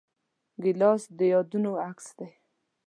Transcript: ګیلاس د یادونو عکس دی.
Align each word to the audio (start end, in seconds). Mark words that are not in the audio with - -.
ګیلاس 0.63 1.03
د 1.17 1.19
یادونو 1.33 1.71
عکس 1.87 2.07
دی. 2.17 2.29